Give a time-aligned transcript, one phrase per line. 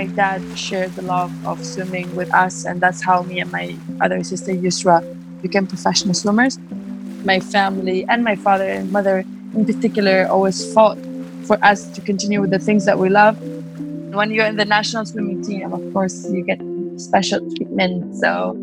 [0.00, 3.76] my dad shared the love of swimming with us, and that's how me and my
[4.00, 4.96] other sister Yusra
[5.42, 6.58] became professional swimmers.
[7.22, 9.18] My family and my father and mother,
[9.54, 10.96] in particular, always fought
[11.44, 13.36] for us to continue with the things that we love.
[14.18, 16.60] When you're in the national swimming team, of course, you get
[16.96, 18.16] special treatment.
[18.22, 18.56] So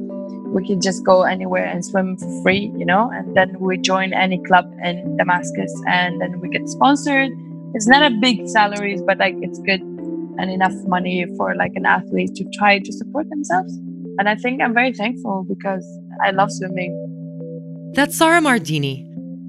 [0.55, 4.11] we can just go anywhere and swim for free, you know, and then we join
[4.11, 7.29] any club in Damascus and then we get sponsored.
[7.75, 9.96] It's not a big salaries, but like it's good
[10.37, 13.73] and enough money for like an athlete to try to support themselves.
[14.19, 15.85] And I think I'm very thankful because
[16.23, 17.91] I love swimming.
[17.93, 19.05] That's Sara Mardini.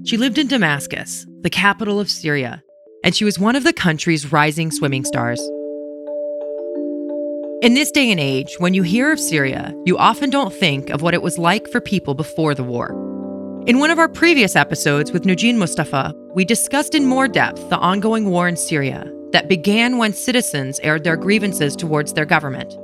[0.07, 2.63] She lived in Damascus, the capital of Syria,
[3.03, 5.39] and she was one of the country's rising swimming stars.
[7.61, 11.01] In this day and age, when you hear of Syria, you often don't think of
[11.01, 12.91] what it was like for people before the war.
[13.67, 17.77] In one of our previous episodes with Nujeen Mustafa, we discussed in more depth the
[17.77, 22.77] ongoing war in Syria that began when citizens aired their grievances towards their government.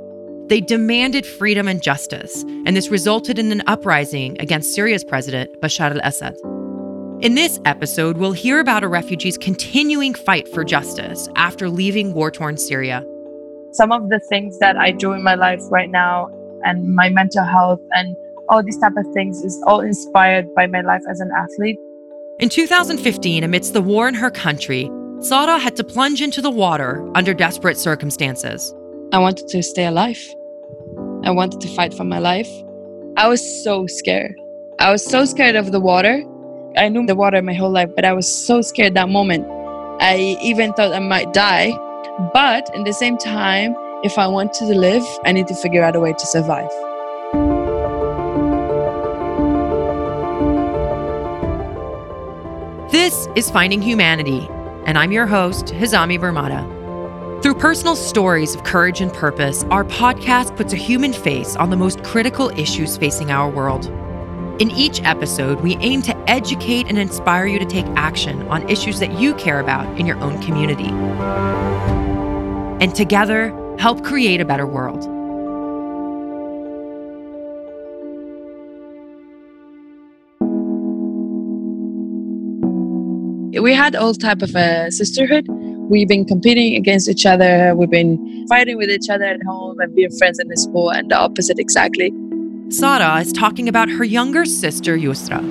[0.50, 5.92] They demanded freedom and justice, and this resulted in an uprising against Syria's president, Bashar
[5.92, 6.36] al Assad.
[7.22, 12.30] In this episode, we'll hear about a refugee's continuing fight for justice after leaving war
[12.30, 13.04] torn Syria
[13.76, 16.30] some of the things that I do in my life right now
[16.64, 18.16] and my mental health and
[18.48, 21.78] all these type of things is all inspired by my life as an athlete.
[22.40, 24.90] In 2015, amidst the war in her country,
[25.28, 28.74] Sara had to plunge into the water under desperate circumstances.
[29.12, 30.20] I wanted to stay alive.
[31.24, 32.50] I wanted to fight for my life.
[33.18, 34.36] I was so scared.
[34.80, 36.24] I was so scared of the water.
[36.78, 39.48] I knew the water my whole life, but I was so scared that moment.
[40.00, 41.72] I even thought I might die
[42.34, 45.96] but in the same time, if I want to live, I need to figure out
[45.96, 46.70] a way to survive.
[52.90, 54.48] This is Finding Humanity,
[54.86, 56.64] and I'm your host, Hazami Barmada.
[57.42, 61.76] Through personal stories of courage and purpose, our podcast puts a human face on the
[61.76, 63.88] most critical issues facing our world.
[64.62, 69.00] In each episode, we aim to educate and inspire you to take action on issues
[69.00, 70.90] that you care about in your own community
[72.82, 75.15] and together help create a better world.
[83.66, 85.48] We had all type of a sisterhood.
[85.90, 87.74] We've been competing against each other.
[87.76, 91.10] We've been fighting with each other at home and being friends in the school, and
[91.10, 92.14] the opposite exactly.
[92.70, 95.42] Sara is talking about her younger sister, Yusra.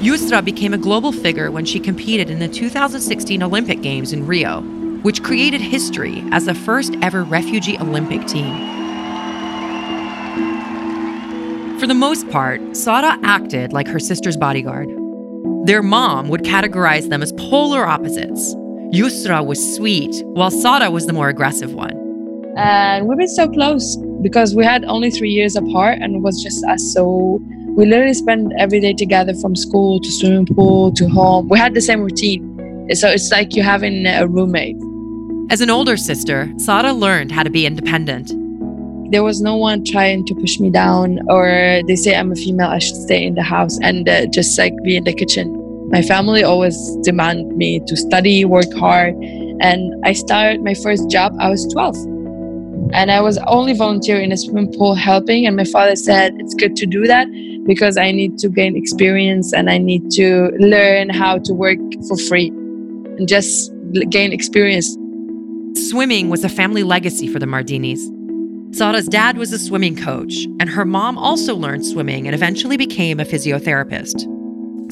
[0.00, 4.62] Yusra became a global figure when she competed in the 2016 Olympic Games in Rio
[5.02, 8.54] which created history as the first ever refugee Olympic team.
[11.78, 14.99] For the most part, Sara acted like her sister's bodyguard.
[15.64, 18.54] Their mom would categorize them as polar opposites.
[18.92, 21.96] Yusra was sweet, while Sara was the more aggressive one.
[22.56, 26.42] And we've been so close because we had only three years apart and it was
[26.42, 26.82] just us.
[26.92, 27.40] So
[27.76, 31.48] we literally spent every day together from school to swimming pool to home.
[31.48, 32.88] We had the same routine.
[32.94, 34.76] So it's like you're having a roommate.
[35.50, 38.32] As an older sister, Sara learned how to be independent.
[39.10, 42.68] There was no one trying to push me down, or they say I'm a female,
[42.68, 45.56] I should stay in the house and uh, just like be in the kitchen.
[45.90, 49.14] My family always demand me to study, work hard,
[49.60, 51.34] and I started my first job.
[51.40, 51.96] I was 12,
[52.92, 55.44] and I was only volunteering in a swimming pool helping.
[55.44, 57.26] And my father said it's good to do that
[57.66, 62.16] because I need to gain experience and I need to learn how to work for
[62.16, 63.72] free and just
[64.08, 64.96] gain experience.
[65.88, 68.00] Swimming was a family legacy for the Mardinis.
[68.72, 73.18] Sara's dad was a swimming coach, and her mom also learned swimming and eventually became
[73.18, 74.26] a physiotherapist.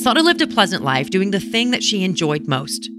[0.00, 2.90] Sara lived a pleasant life doing the thing that she enjoyed most.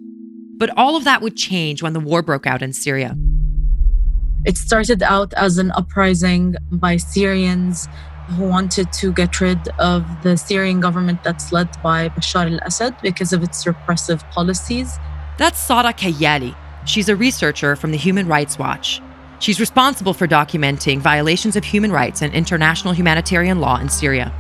[0.57, 3.16] But all of that would change when the war broke out in Syria.
[4.45, 7.88] It started out as an uprising by Syrians
[8.35, 12.95] who wanted to get rid of the Syrian government that's led by Bashar al Assad
[13.01, 14.98] because of its repressive policies.
[15.38, 16.56] That's Sara Kayali,
[16.86, 19.01] She's a researcher from the Human Rights Watch.
[19.39, 24.33] She's responsible for documenting violations of human rights and international humanitarian law in Syria.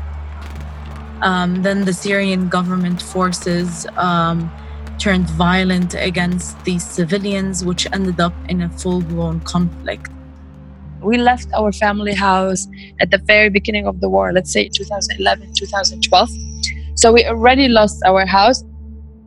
[1.21, 4.51] Um, then the Syrian government forces um,
[4.97, 10.11] turned violent against these civilians, which ended up in a full blown conflict.
[11.01, 12.67] We left our family house
[12.99, 16.29] at the very beginning of the war, let's say 2011, 2012.
[16.95, 18.63] So we already lost our house.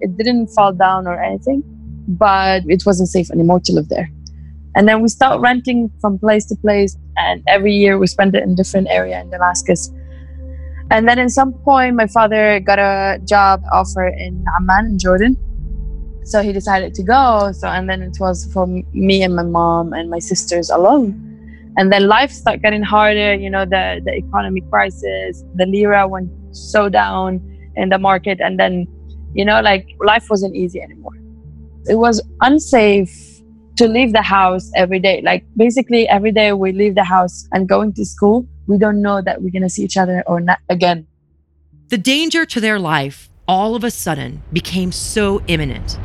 [0.00, 1.62] It didn't fall down or anything
[2.08, 4.10] but it wasn't safe anymore to live there.
[4.74, 8.42] And then we start renting from place to place, and every year we spend it
[8.42, 9.90] in different area in Damascus.
[10.90, 15.36] And then at some point, my father got a job offer in Amman, in Jordan.
[16.24, 17.50] So he decided to go.
[17.52, 21.28] So, and then it was for me and my mom and my sisters alone.
[21.76, 23.34] And then life started getting harder.
[23.34, 27.40] You know, the, the economy crisis, the lira went so down
[27.76, 28.40] in the market.
[28.40, 28.86] And then,
[29.34, 31.18] you know, like life wasn't easy anymore.
[31.88, 33.31] It was unsafe
[33.76, 35.22] to leave the house every day.
[35.22, 39.22] Like basically every day we leave the house and going to school, we don't know
[39.22, 41.06] that we're going to see each other or not again.
[41.88, 45.98] The danger to their life all of a sudden became so imminent.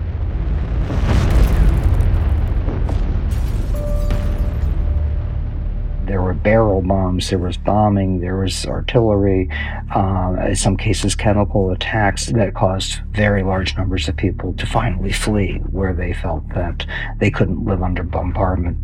[6.08, 9.50] There were barrel bombs, there was bombing, there was artillery,
[9.94, 15.12] um, in some cases, chemical attacks that caused very large numbers of people to finally
[15.12, 16.86] flee where they felt that
[17.18, 18.78] they couldn't live under bombardment.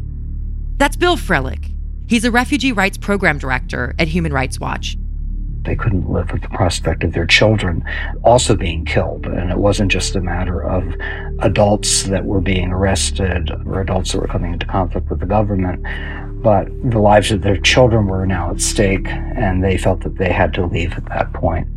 [0.77, 1.71] That's Bill Frelick.
[2.07, 4.97] He's a refugee rights program director at Human Rights Watch.
[5.61, 7.85] They couldn't live with the prospect of their children
[8.25, 9.25] also being killed.
[9.25, 10.83] And it wasn't just a matter of
[11.39, 15.85] adults that were being arrested or adults that were coming into conflict with the government,
[16.43, 20.31] but the lives of their children were now at stake, and they felt that they
[20.31, 21.67] had to leave at that point.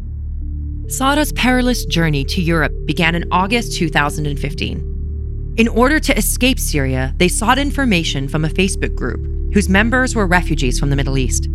[0.88, 5.54] Sara's perilous journey to Europe began in August 2015.
[5.56, 10.26] In order to escape Syria, they sought information from a Facebook group whose members were
[10.26, 11.48] refugees from the Middle East.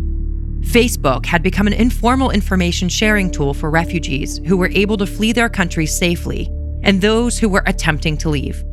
[0.62, 5.32] Facebook had become an informal information sharing tool for refugees who were able to flee
[5.32, 6.48] their countries safely
[6.82, 8.64] and those who were attempting to leave.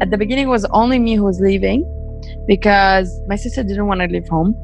[0.00, 1.84] At the beginning, it was only me who was leaving
[2.46, 4.56] because my sister didn't want to leave home.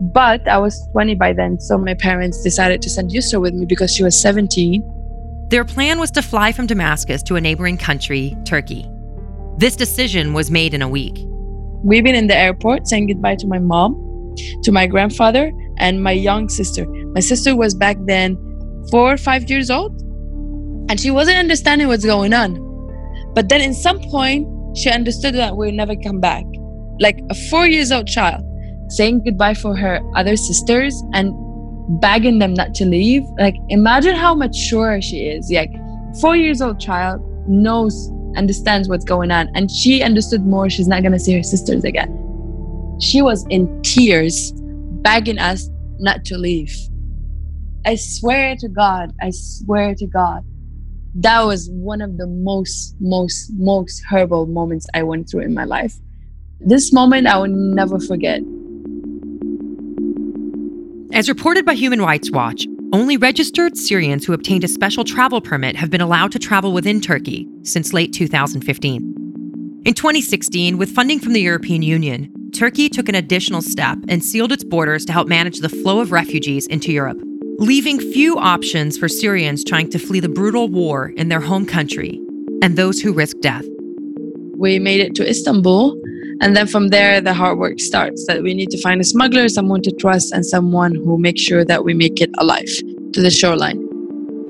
[0.00, 3.66] But I was 20 by then, so my parents decided to send Yusra with me
[3.66, 5.46] because she was 17.
[5.48, 8.88] Their plan was to fly from Damascus to a neighboring country, Turkey.
[9.58, 11.18] This decision was made in a week.
[11.82, 16.12] We've been in the airport saying goodbye to my mom, to my grandfather, and my
[16.12, 16.86] young sister.
[17.12, 18.36] My sister was back then
[18.90, 20.00] four or five years old,
[20.90, 22.54] and she wasn't understanding what's going on.
[23.34, 24.46] But then, in some point,
[24.76, 26.44] she understood that we'll never come back.
[27.00, 28.44] Like a four years old child
[28.88, 31.34] saying goodbye for her other sisters and
[32.00, 33.24] begging them not to leave.
[33.38, 35.50] Like, imagine how mature she is.
[35.50, 35.72] Like,
[36.20, 40.68] four years old child knows, understands what's going on, and she understood more.
[40.68, 42.16] She's not gonna see her sisters again.
[43.00, 44.52] She was in tears
[45.02, 45.68] begging us
[45.98, 46.72] not to leave.
[47.86, 50.44] I swear to God, I swear to God,
[51.14, 55.64] that was one of the most, most, most horrible moments I went through in my
[55.64, 55.94] life.
[56.62, 58.42] This moment I will never forget.
[61.12, 65.74] As reported by Human Rights Watch, only registered Syrians who obtained a special travel permit
[65.76, 69.82] have been allowed to travel within Turkey since late 2015.
[69.86, 74.52] In 2016, with funding from the European Union, Turkey took an additional step and sealed
[74.52, 77.18] its borders to help manage the flow of refugees into Europe,
[77.58, 82.20] leaving few options for Syrians trying to flee the brutal war in their home country
[82.62, 83.64] and those who risk death.
[84.58, 85.99] We made it to Istanbul,
[86.40, 89.48] and then from there, the hard work starts that we need to find a smuggler,
[89.48, 92.70] someone to trust, and someone who makes sure that we make it alive
[93.12, 93.86] to the shoreline.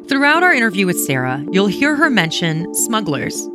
[0.08, 3.48] Throughout our interview with Sara, you'll hear her mention smugglers.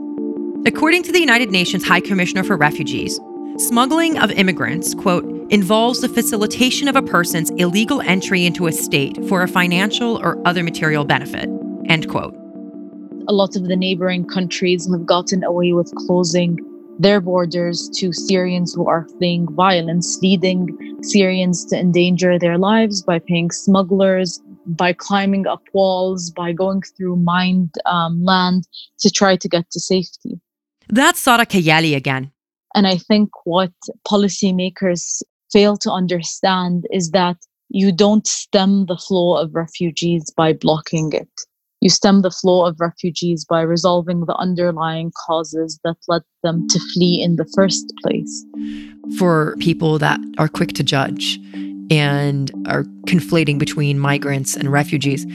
[0.65, 3.19] According to the United Nations High Commissioner for Refugees,
[3.57, 9.17] Smuggling of immigrants, quote, involves the facilitation of a person's illegal entry into a state
[9.29, 11.49] for a financial or other material benefit,
[11.87, 12.35] end quote.
[13.29, 16.59] A lot of the neighboring countries have gotten away with closing
[16.99, 23.19] their borders to Syrians who are fleeing violence, leading Syrians to endanger their lives by
[23.19, 28.67] paying smugglers, by climbing up walls, by going through mined um, land
[28.99, 30.39] to try to get to safety.
[30.87, 32.31] That's Sara Kayali again.
[32.73, 33.71] And I think what
[34.07, 37.37] policymakers fail to understand is that
[37.69, 41.29] you don't stem the flow of refugees by blocking it.
[41.85, 46.79] You stem the flow of refugees by resolving the underlying causes that led them to
[46.91, 48.43] flee in the first place.
[49.19, 51.39] For people that are quick to judge
[51.91, 55.27] and are conflating between migrants and refugees,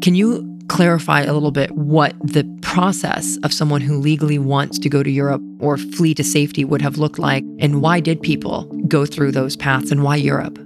[0.00, 4.88] can you clarify a little bit what the process of someone who legally wants to
[4.88, 8.64] go to Europe or flee to safety would have looked like, and why did people
[8.88, 10.58] go through those paths, and why Europe?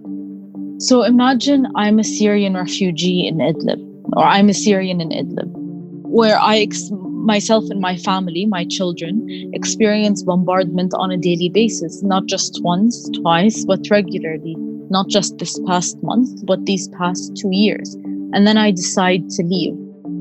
[0.79, 5.51] So imagine I'm a Syrian refugee in Idlib, or I'm a Syrian in Idlib,
[6.03, 12.03] where I, ex- myself and my family, my children, experience bombardment on a daily basis,
[12.03, 14.55] not just once, twice, but regularly,
[14.91, 17.95] not just this past month, but these past two years.
[18.33, 19.75] And then I decide to leave.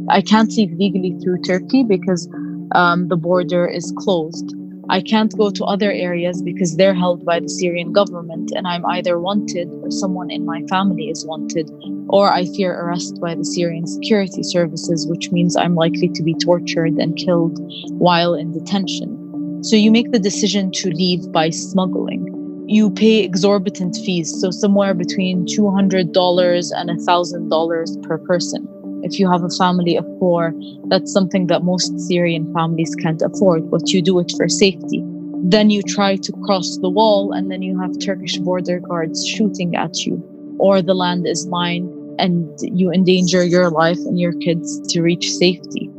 [0.10, 2.27] I can't leave legally through Turkey because
[2.74, 4.54] um, the border is closed.
[4.89, 8.86] I can't go to other areas because they're held by the Syrian government and I'm
[8.86, 11.72] either wanted or someone in my family is wanted,
[12.10, 16.36] or I fear arrest by the Syrian security services, which means I'm likely to be
[16.36, 17.58] tortured and killed
[17.94, 19.63] while in detention.
[19.63, 22.32] So you make the decision to leave by smuggling.
[22.68, 28.75] You pay exorbitant fees, so somewhere between $200 and $1,000 per person
[29.05, 30.53] if you have a family of four,
[30.88, 35.03] that's something that most Syrian families can't afford, but you do it for safety.
[35.43, 39.75] Then you try to cross the wall, and then you have Turkish border guards shooting
[39.75, 40.15] at you,
[40.59, 45.31] or the land is mine, and you endanger your life and your kids to reach
[45.31, 45.91] safety.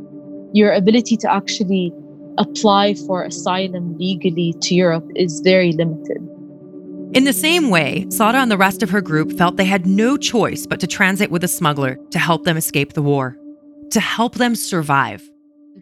[0.51, 1.93] Your ability to actually
[2.37, 6.21] apply for asylum legally to Europe is very limited.
[7.13, 10.17] In the same way, Sara and the rest of her group felt they had no
[10.17, 13.35] choice but to transit with a smuggler to help them escape the war,
[13.91, 15.27] to help them survive.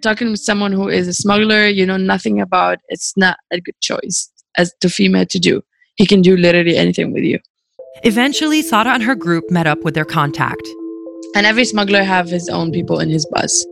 [0.01, 3.75] Talking with someone who is a smuggler, you know nothing about, it's not a good
[3.81, 5.61] choice as to female to do.
[5.95, 7.39] He can do literally anything with you.
[8.03, 10.67] Eventually, Sara and her group met up with their contact.
[11.35, 13.65] And every smuggler have his own people in his bus.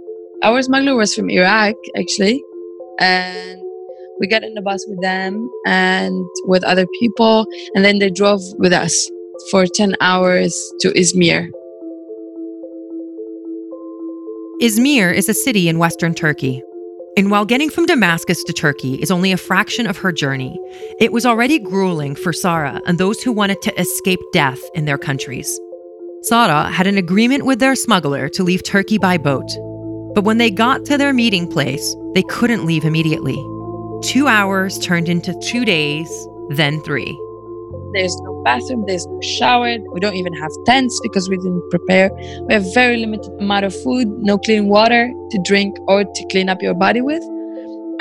[0.43, 2.43] Our smuggler was from Iraq, actually,
[3.00, 3.62] and
[4.20, 8.41] we got in the bus with them and with other people and then they drove
[8.58, 9.10] with us
[9.50, 11.50] for 10 hours to izmir.
[14.62, 16.62] Izmir is a city in western turkey
[17.17, 20.58] and while getting from damascus to turkey is only a fraction of her journey
[21.00, 24.98] it was already grueling for sara and those who wanted to escape death in their
[24.98, 25.60] countries.
[26.22, 29.50] Sara had an agreement with their smuggler to leave turkey by boat
[30.15, 33.36] but when they got to their meeting place they couldn't leave immediately
[34.03, 36.10] Two hours turned into two days,
[36.50, 37.17] then three.
[37.93, 39.77] There's no bathroom, there's no shower.
[39.93, 42.12] We don't even have tents because we didn't prepare.
[42.48, 46.50] We have very limited amount of food, no clean water to drink or to clean
[46.50, 47.24] up your body with.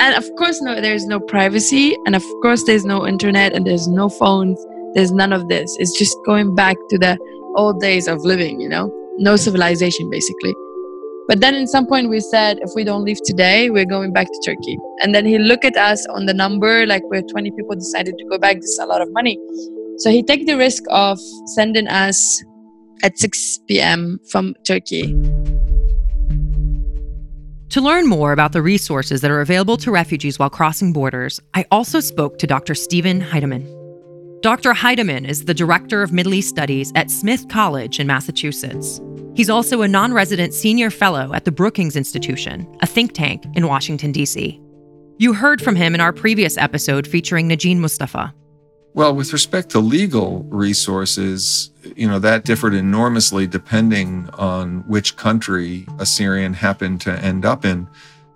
[0.01, 1.95] And of course, no, there's no privacy.
[2.05, 4.59] And of course, there's no internet and there's no phones.
[4.95, 5.73] There's none of this.
[5.79, 7.17] It's just going back to the
[7.55, 8.91] old days of living, you know?
[9.19, 10.53] No civilization, basically.
[11.27, 14.27] But then in some point we said, if we don't leave today, we're going back
[14.27, 14.77] to Turkey.
[15.01, 18.25] And then he looked at us on the number, like we're 20 people decided to
[18.29, 18.57] go back.
[18.57, 19.39] This is a lot of money.
[19.99, 21.17] So he took the risk of
[21.55, 22.43] sending us
[23.03, 24.19] at 6 p.m.
[24.29, 25.13] from Turkey.
[27.69, 31.65] To learn more about the resources that are available to refugees while crossing borders, I
[31.71, 32.75] also spoke to Dr.
[32.75, 33.65] Steven Heydemann.
[34.41, 34.73] Dr.
[34.73, 38.99] Heydemann is the director of Middle East Studies at Smith College in Massachusetts.
[39.35, 43.67] He's also a non resident senior fellow at the Brookings Institution, a think tank in
[43.67, 44.61] Washington, D.C.
[45.17, 48.33] You heard from him in our previous episode featuring Nujeen Mustafa.
[48.95, 55.87] Well, with respect to legal resources, you know, that differed enormously depending on which country
[55.97, 57.87] a Syrian happened to end up in.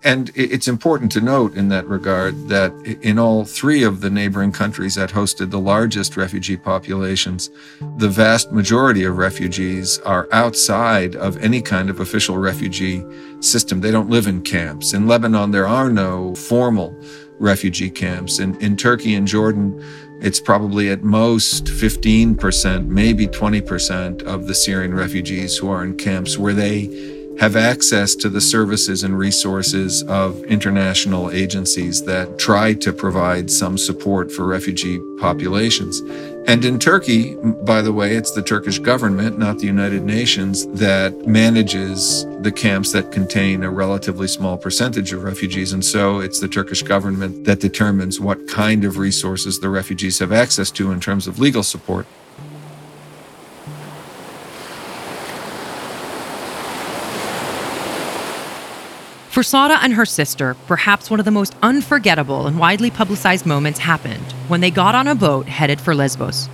[0.04, 4.52] And it's important to note in that regard that in all three of the neighboring
[4.52, 7.50] countries that hosted the largest refugee populations,
[7.96, 13.04] the vast majority of refugees are outside of any kind of official refugee
[13.40, 13.80] system.
[13.80, 14.92] They don't live in camps.
[14.92, 16.96] In Lebanon, there are no formal
[17.40, 18.38] refugee camps.
[18.38, 19.82] In, in Turkey and Jordan,
[20.20, 26.38] it's probably at most 15%, maybe 20% of the Syrian refugees who are in camps
[26.38, 32.92] where they have access to the services and resources of international agencies that try to
[32.92, 36.00] provide some support for refugee populations.
[36.48, 41.28] And in Turkey, by the way, it's the Turkish government, not the United Nations, that
[41.28, 45.72] manages the camps that contain a relatively small percentage of refugees.
[45.72, 50.32] And so it's the Turkish government that determines what kind of resources the refugees have
[50.32, 52.06] access to in terms of legal support.
[59.38, 63.78] For Sara and her sister, perhaps one of the most unforgettable and widely publicized moments
[63.78, 66.48] happened when they got on a boat headed for Lesbos.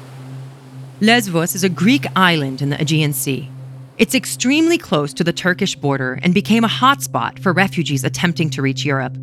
[1.00, 3.48] Lesbos is a Greek island in the Aegean Sea.
[3.96, 8.60] It's extremely close to the Turkish border and became a hotspot for refugees attempting to
[8.60, 9.16] reach Europe.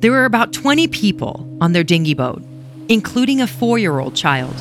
[0.00, 2.42] There were about 20 people on their dinghy boat,
[2.90, 4.54] including a four year old child.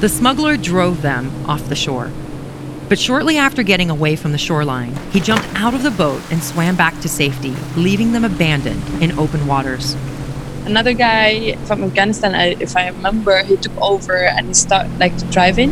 [0.00, 2.12] The smuggler drove them off the shore.
[2.86, 6.42] But shortly after getting away from the shoreline, he jumped out of the boat and
[6.42, 9.96] swam back to safety, leaving them abandoned in open waters.
[10.66, 15.70] Another guy from Afghanistan, if I remember, he took over and he started like driving.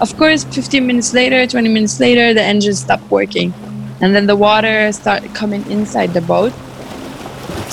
[0.00, 3.52] Of course, 15 minutes later, 20 minutes later, the engine stopped working.
[4.00, 6.52] And then the water started coming inside the boat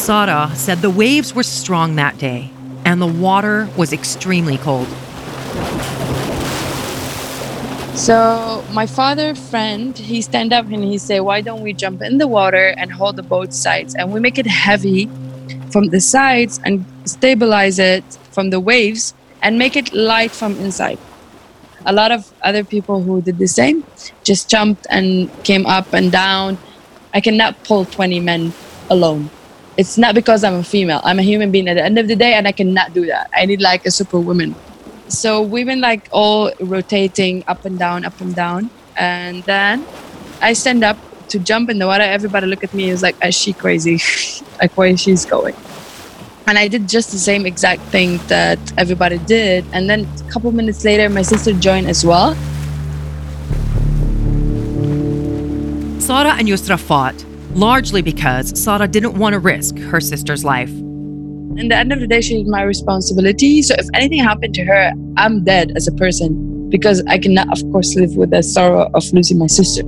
[0.01, 2.49] Sara said the waves were strong that day
[2.85, 4.87] and the water was extremely cold.
[7.93, 12.17] So my father friend, he stand up and he say, "Why don't we jump in
[12.17, 15.07] the water and hold the boat sides and we make it heavy
[15.69, 20.97] from the sides and stabilize it from the waves and make it light from inside."
[21.85, 23.83] A lot of other people who did the same
[24.23, 26.57] just jumped and came up and down.
[27.13, 28.53] I cannot pull 20 men
[28.89, 29.29] alone.
[29.77, 31.01] It's not because I'm a female.
[31.03, 33.29] I'm a human being at the end of the day and I cannot do that.
[33.33, 34.55] I need like a superwoman
[35.11, 38.69] so we've been like all rotating up and down, up and down.
[38.95, 39.85] And then
[40.41, 40.97] I stand up
[41.29, 42.03] to jump in the water.
[42.03, 43.99] Everybody look at me is like, is she crazy?
[44.61, 45.55] like where she's going.
[46.47, 49.65] And I did just the same exact thing that everybody did.
[49.73, 52.33] And then a couple minutes later, my sister joined as well.
[55.99, 57.15] Sara and Yusra fought,
[57.55, 60.69] largely because Sara didn't want to risk her sister's life.
[60.69, 63.61] In the end of the day, she's my responsibility.
[63.61, 67.61] So if anything happened to her, I'm dead as a person because I cannot, of
[67.71, 69.81] course, live with the sorrow of losing my sister.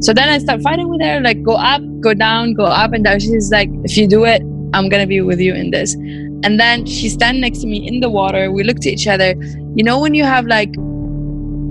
[0.00, 3.02] So then I start fighting with her, like go up, go down, go up and
[3.02, 3.18] down.
[3.18, 4.42] She's like, if you do it,
[4.72, 5.94] I'm gonna be with you in this.
[5.94, 8.52] And then she stand next to me in the water.
[8.52, 9.34] We look to each other.
[9.74, 10.72] You know when you have like,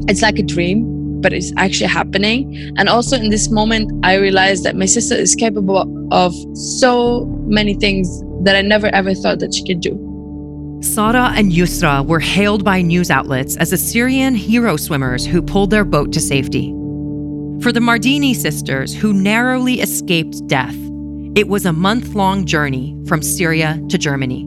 [0.09, 2.73] it's like a dream, but it's actually happening.
[2.77, 7.73] And also in this moment, I realized that my sister is capable of so many
[7.73, 10.03] things that I never ever thought that she could do.
[10.81, 15.83] Sara and Yusra were hailed by news outlets as Assyrian hero swimmers who pulled their
[15.83, 16.69] boat to safety.
[17.61, 20.75] For the Mardini sisters, who narrowly escaped death,
[21.35, 24.45] it was a month long journey from Syria to Germany.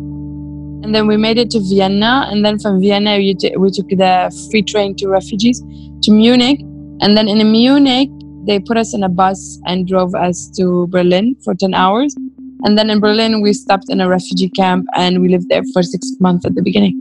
[0.83, 3.89] And then we made it to Vienna, and then from Vienna, we, t- we took
[3.89, 5.61] the free train to refugees
[6.03, 6.61] to Munich.
[7.03, 8.09] And then in Munich,
[8.47, 12.15] they put us in a bus and drove us to Berlin for 10 hours.
[12.63, 15.83] And then in Berlin, we stopped in a refugee camp and we lived there for
[15.83, 17.01] six months at the beginning.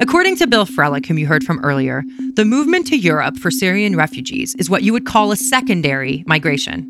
[0.00, 3.96] According to Bill Frelick, whom you heard from earlier, the movement to Europe for Syrian
[3.96, 6.88] refugees is what you would call a secondary migration.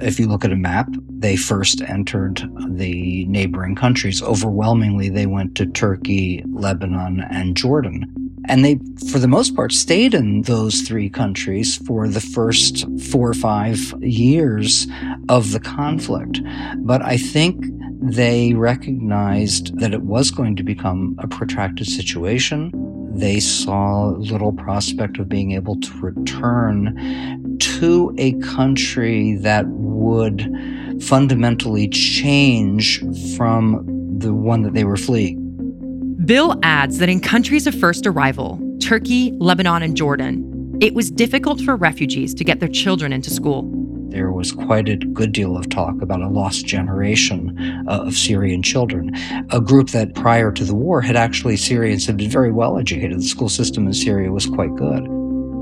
[0.00, 4.22] If you look at a map, they first entered the neighboring countries.
[4.22, 8.14] Overwhelmingly, they went to Turkey, Lebanon, and Jordan.
[8.44, 8.78] And they,
[9.10, 13.78] for the most part, stayed in those three countries for the first four or five
[14.00, 14.86] years
[15.28, 16.40] of the conflict.
[16.78, 17.66] But I think
[18.00, 22.72] they recognized that it was going to become a protracted situation.
[23.14, 30.42] They saw little prospect of being able to return to a country that would
[31.00, 33.00] fundamentally change
[33.36, 33.84] from
[34.18, 35.44] the one that they were fleeing.
[36.24, 41.60] Bill adds that in countries of first arrival, Turkey, Lebanon, and Jordan, it was difficult
[41.60, 43.68] for refugees to get their children into school.
[44.10, 48.62] There was quite a good deal of talk about a lost generation uh, of Syrian
[48.62, 49.14] children,
[49.50, 53.18] a group that prior to the war had actually Syrians had been very well educated.
[53.18, 55.06] The school system in Syria was quite good.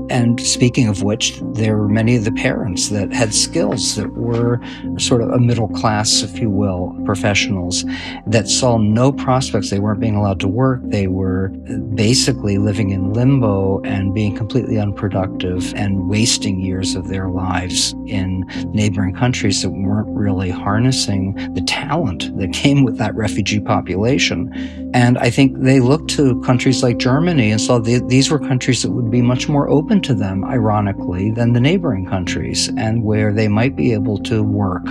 [0.09, 4.59] And speaking of which, there were many of the parents that had skills that were
[4.97, 7.83] sort of a middle class, if you will, professionals
[8.25, 9.69] that saw no prospects.
[9.69, 10.81] They weren't being allowed to work.
[10.85, 11.49] They were
[11.95, 18.45] basically living in limbo and being completely unproductive and wasting years of their lives in
[18.73, 24.51] neighboring countries that weren't really harnessing the talent that came with that refugee population.
[24.93, 28.81] And I think they looked to countries like Germany and saw the, these were countries
[28.83, 33.33] that would be much more open to them, ironically, than the neighboring countries, and where
[33.33, 34.85] they might be able to work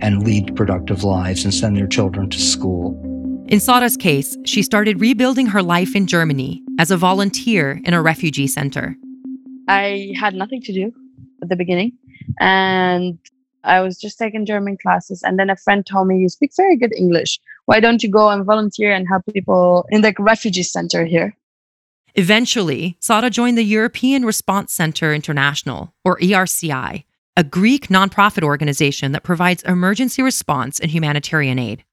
[0.00, 2.98] and lead productive lives and send their children to school.
[3.48, 8.00] In Sara's case, she started rebuilding her life in Germany as a volunteer in a
[8.02, 8.96] refugee center.
[9.68, 10.92] I had nothing to do
[11.42, 11.92] at the beginning,
[12.40, 13.18] and
[13.64, 15.22] I was just taking German classes.
[15.22, 17.38] And then a friend told me, You speak very good English.
[17.66, 21.36] Why don't you go and volunteer and help people in the refugee center here?
[22.14, 27.04] Eventually, Sara joined the European Response Center International, or ERCI,
[27.36, 31.84] a Greek nonprofit organization that provides emergency response and humanitarian aid.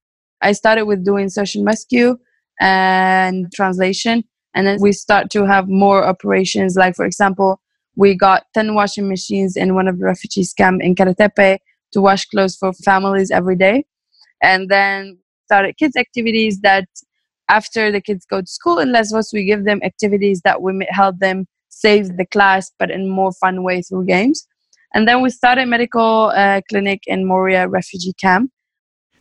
[0.41, 2.17] I started with doing search and rescue
[2.59, 4.25] and translation.
[4.53, 6.75] And then we start to have more operations.
[6.75, 7.61] Like, for example,
[7.95, 11.59] we got 10 washing machines in one of the refugees camp in Karatepe
[11.93, 13.85] to wash clothes for families every day.
[14.41, 16.87] And then started kids activities that
[17.49, 21.17] after the kids go to school in Lesbos, we give them activities that we help
[21.19, 24.47] them save the class, but in more fun way through games.
[24.93, 28.51] And then we started medical uh, clinic in Moria refugee camp.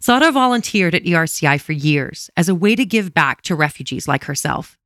[0.01, 4.25] Sara volunteered at ERCI for years as a way to give back to refugees like
[4.25, 4.79] herself.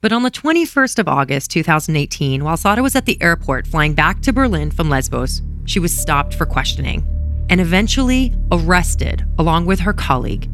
[0.00, 4.20] But on the 21st of August 2018, while Sara was at the airport flying back
[4.22, 7.06] to Berlin from Lesbos, she was stopped for questioning
[7.50, 10.48] and eventually arrested along with her colleague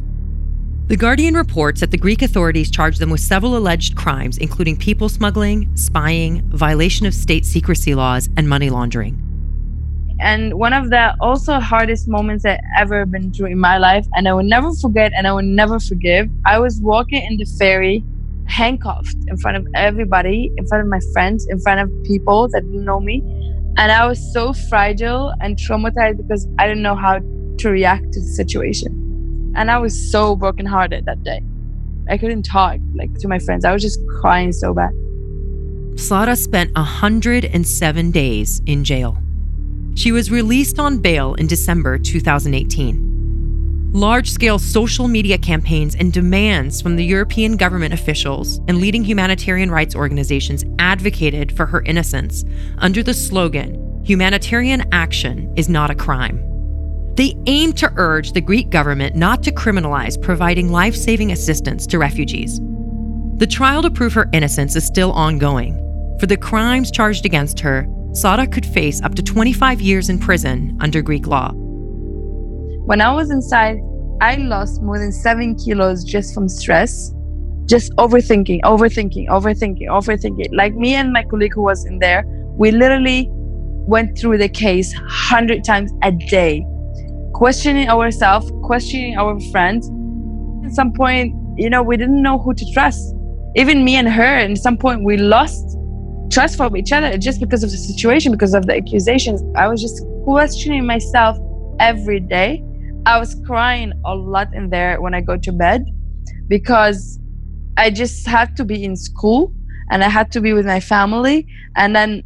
[0.88, 5.11] The Guardian reports that the Greek authorities charged them with several alleged crimes, including people
[5.11, 9.22] smuggling, spying, violation of state secrecy laws, and money laundering.
[10.18, 14.27] And one of the also hardest moments I ever been through in my life, and
[14.27, 16.31] I will never forget and I will never forgive.
[16.46, 18.03] I was walking in the ferry,
[18.46, 22.62] handcuffed in front of everybody, in front of my friends, in front of people that
[22.62, 23.20] didn't know me.
[23.77, 27.18] And I was so fragile and traumatized because I didn't know how
[27.59, 29.08] to react to the situation
[29.59, 31.42] and I was so brokenhearted that day.
[32.09, 33.64] I couldn't talk like to my friends.
[33.64, 34.90] I was just crying so bad.
[35.97, 39.18] Sara spent 107 days in jail.
[39.97, 43.90] She was released on bail in December 2018.
[43.92, 49.73] Large scale social media campaigns and demands from the European government officials and leading humanitarian
[49.73, 52.44] rights organizations advocated for her innocence
[52.79, 56.42] under the slogan Humanitarian action is not a crime.
[57.18, 61.98] They aim to urge the Greek government not to criminalize providing life saving assistance to
[61.98, 62.61] refugees.
[63.38, 65.74] The trial to prove her innocence is still ongoing.
[66.20, 70.78] For the crimes charged against her, Sara could face up to 25 years in prison
[70.81, 71.50] under Greek law.
[72.87, 73.78] When I was inside,
[74.20, 77.12] I lost more than seven kilos just from stress,
[77.66, 80.50] just overthinking, overthinking, overthinking, overthinking.
[80.52, 82.22] Like me and my colleague who was in there,
[82.57, 86.64] we literally went through the case 100 times a day
[87.38, 89.88] questioning ourselves, questioning our friends.
[90.66, 93.14] At some point, you know, we didn't know who to trust.
[93.55, 95.79] Even me and her, at some point, we lost
[96.33, 99.40] trust for each other just because of the situation, because of the accusations.
[99.57, 101.38] I was just questioning myself
[101.79, 102.61] every day.
[103.07, 105.85] I was crying a lot in there when I go to bed
[106.48, 107.20] because
[107.77, 109.53] I just had to be in school
[109.92, 111.46] and I had to be with my family.
[111.77, 112.24] And then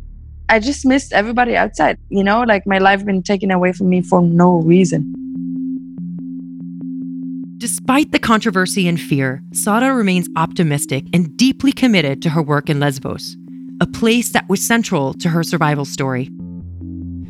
[0.53, 1.97] I just missed everybody outside.
[2.11, 5.15] You know, like my life been taken away from me for no reason.
[7.57, 12.81] Despite the controversy and fear, Sara remains optimistic and deeply committed to her work in
[12.81, 13.35] Lesbos,
[13.81, 16.29] a place that was central to her survival story.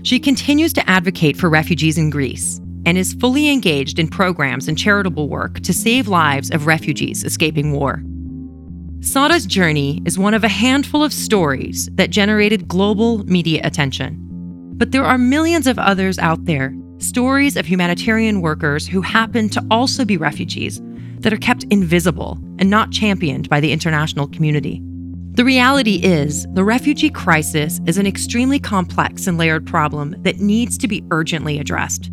[0.03, 4.77] She continues to advocate for refugees in Greece and is fully engaged in programs and
[4.77, 8.03] charitable work to save lives of refugees escaping war.
[9.03, 14.17] Sara's journey is one of a handful of stories that generated global media attention.
[14.77, 19.67] But there are millions of others out there, stories of humanitarian workers who happen to
[19.73, 20.81] also be refugees
[21.19, 24.81] that are kept invisible and not championed by the international community.
[25.33, 30.79] The reality is, the refugee crisis is an extremely complex and layered problem that needs
[30.79, 32.09] to be urgently addressed.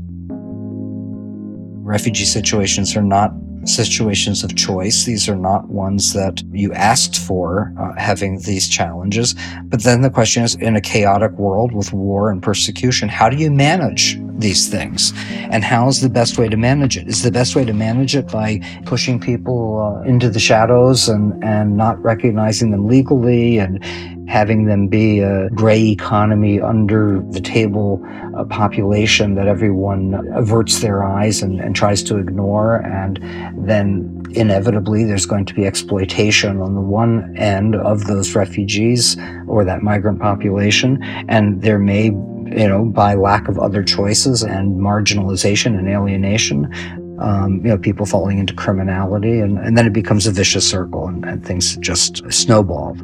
[1.83, 3.31] Refugee situations are not
[3.65, 5.05] situations of choice.
[5.05, 9.35] These are not ones that you asked for uh, having these challenges.
[9.65, 13.37] But then the question is in a chaotic world with war and persecution, how do
[13.37, 15.13] you manage these things?
[15.51, 17.07] And how is the best way to manage it?
[17.07, 21.43] Is the best way to manage it by pushing people uh, into the shadows and,
[21.43, 23.83] and not recognizing them legally and
[24.29, 31.03] having them be a gray economy under the table a population that everyone averts their
[31.03, 32.77] eyes and, and tries to ignore.
[32.77, 33.19] And
[33.57, 39.65] then inevitably there's going to be exploitation on the one end of those refugees or
[39.65, 41.01] that migrant population.
[41.27, 42.11] And there may
[42.51, 46.71] you know, by lack of other choices and marginalization and alienation,
[47.19, 51.07] um, you know, people falling into criminality, and, and then it becomes a vicious circle,
[51.07, 52.97] and, and things just snowball.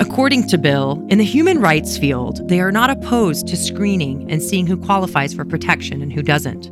[0.00, 4.42] According to Bill, in the human rights field, they are not opposed to screening and
[4.42, 6.70] seeing who qualifies for protection and who doesn't.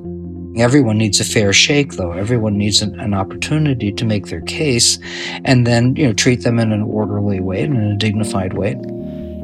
[0.59, 2.13] Everyone needs a fair shake, though.
[2.13, 4.99] Everyone needs an, an, opportunity to make their case
[5.45, 8.75] and then, you know, treat them in an orderly way and in a dignified way.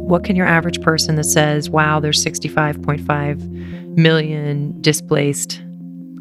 [0.08, 5.62] What can your average person that says, wow, there's 65.5 million displaced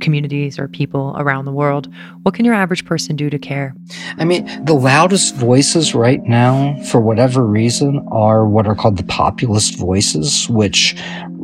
[0.01, 1.91] communities or people around the world.
[2.23, 3.73] What can your average person do to care?
[4.17, 9.03] I mean, the loudest voices right now, for whatever reason, are what are called the
[9.03, 10.95] populist voices, which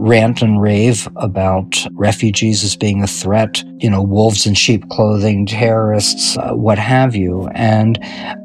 [0.03, 5.45] rant and rave about refugees as being a threat, you know, wolves in sheep clothing,
[5.45, 7.47] terrorists, uh, what have you.
[7.55, 7.97] And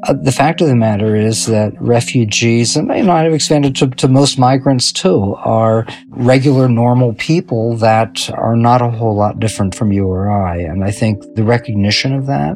[0.07, 3.89] uh, the fact of the matter is that refugees, and you know, I've expanded to,
[3.89, 9.75] to most migrants too, are regular, normal people that are not a whole lot different
[9.75, 10.59] from you or I.
[10.59, 12.55] And I think the recognition of that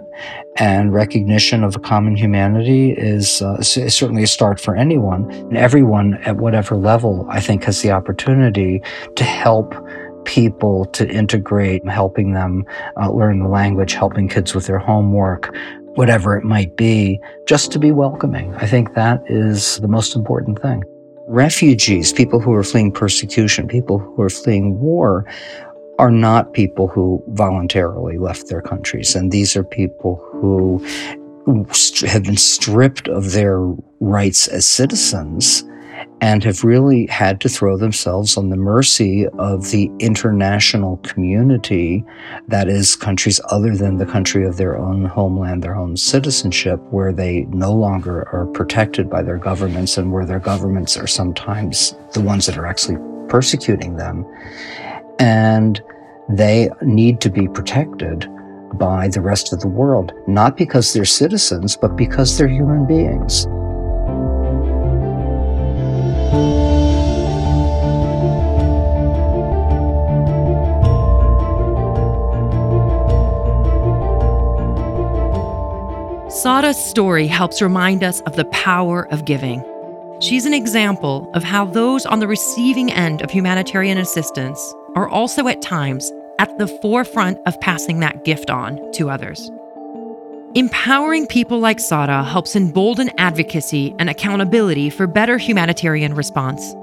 [0.55, 5.29] and recognition of a common humanity is, uh, certainly a start for anyone.
[5.29, 8.81] And everyone at whatever level, I think, has the opportunity
[9.15, 9.75] to help
[10.25, 12.65] people to integrate, helping them
[13.01, 15.53] uh, learn the language, helping kids with their homework,
[15.95, 18.53] whatever it might be, just to be welcoming.
[18.55, 20.83] I think that is the most important thing.
[21.27, 25.25] Refugees, people who are fleeing persecution, people who are fleeing war,
[25.99, 29.15] are not people who voluntarily left their countries.
[29.15, 30.83] And these are people who
[32.07, 33.59] have been stripped of their
[33.99, 35.63] rights as citizens
[36.21, 42.03] and have really had to throw themselves on the mercy of the international community
[42.47, 47.11] that is countries other than the country of their own homeland, their own citizenship, where
[47.11, 52.21] they no longer are protected by their governments and where their governments are sometimes the
[52.21, 54.25] ones that are actually persecuting them.
[55.19, 55.81] And
[56.29, 58.27] they need to be protected
[58.75, 63.45] by the rest of the world, not because they're citizens, but because they're human beings.
[76.43, 79.63] Sara's story helps remind us of the power of giving.
[80.19, 84.59] She's an example of how those on the receiving end of humanitarian assistance
[84.95, 89.49] are also at times at the forefront of passing that gift on to others.
[90.55, 96.75] Empowering people like Sara helps embolden advocacy and accountability for better humanitarian response.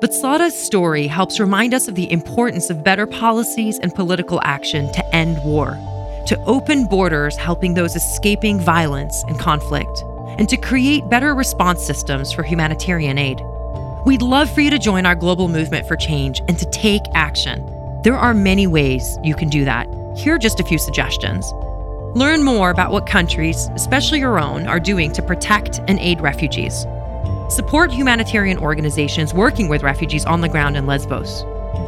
[0.00, 4.92] But Sara's story helps remind us of the importance of better policies and political action
[4.92, 5.72] to end war,
[6.28, 10.04] to open borders helping those escaping violence and conflict,
[10.38, 13.40] and to create better response systems for humanitarian aid.
[14.06, 17.58] We'd love for you to join our global movement for change and to take action.
[18.04, 19.88] There are many ways you can do that.
[20.16, 21.52] Here are just a few suggestions.
[22.14, 26.86] Learn more about what countries, especially your own, are doing to protect and aid refugees.
[27.48, 31.42] Support humanitarian organizations working with refugees on the ground in Lesbos.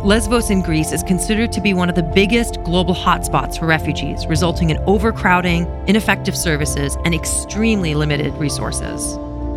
[0.05, 4.27] Lesbos in Greece is considered to be one of the biggest global hotspots for refugees,
[4.27, 9.15] resulting in overcrowding, ineffective services, and extremely limited resources.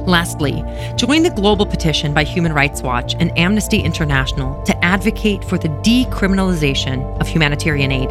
[0.08, 0.64] Lastly,
[0.96, 5.70] join the global petition by Human Rights Watch and Amnesty International to advocate for the
[5.70, 8.10] decriminalization of humanitarian aid.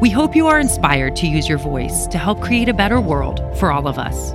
[0.00, 3.40] We hope you are inspired to use your voice to help create a better world
[3.58, 4.34] for all of us.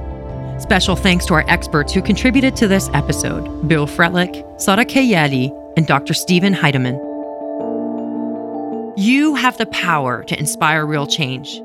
[0.61, 5.85] Special thanks to our experts who contributed to this episode Bill Frelick, Sara Kayali, and
[5.85, 6.15] Dr.
[6.15, 6.99] Steven Heydemann.
[8.97, 11.61] You have the power to inspire real change.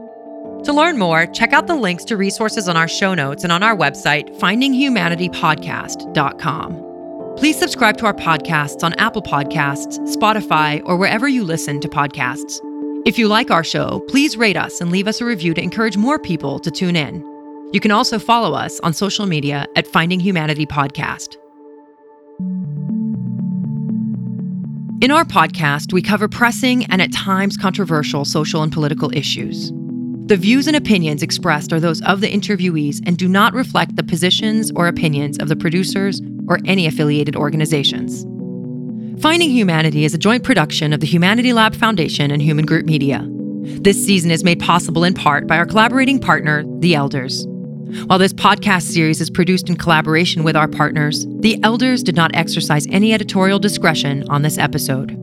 [0.64, 3.62] To learn more, check out the links to resources on our show notes and on
[3.62, 7.34] our website, findinghumanitypodcast.com.
[7.36, 12.58] Please subscribe to our podcasts on Apple Podcasts, Spotify, or wherever you listen to podcasts.
[13.06, 15.96] If you like our show, please rate us and leave us a review to encourage
[15.96, 17.24] more people to tune in.
[17.72, 21.36] You can also follow us on social media at Finding Humanity Podcast.
[25.00, 29.70] In our podcast, we cover pressing and at times controversial social and political issues.
[30.26, 34.02] The views and opinions expressed are those of the interviewees and do not reflect the
[34.02, 38.26] positions or opinions of the producers or any affiliated organizations.
[39.26, 43.26] Finding Humanity is a joint production of the Humanity Lab Foundation and Human Group Media.
[43.64, 47.44] This season is made possible in part by our collaborating partner, The Elders.
[48.06, 52.36] While this podcast series is produced in collaboration with our partners, The Elders did not
[52.36, 55.18] exercise any editorial discretion on this episode.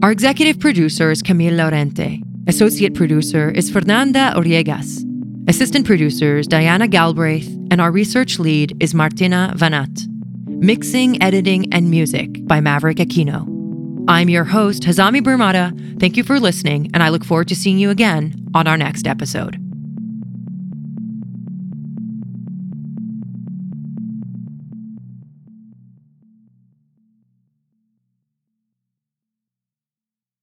[0.00, 2.22] Our executive producer is Camille Laurente.
[2.46, 5.02] Associate producer is Fernanda Oriegas.
[5.48, 10.13] Assistant producers Diana Galbraith, and our research lead is Martina Vanat.
[10.56, 14.04] Mixing, editing, and music by Maverick Aquino.
[14.08, 15.98] I'm your host, Hazami Barmada.
[15.98, 19.06] Thank you for listening, and I look forward to seeing you again on our next
[19.06, 19.63] episode.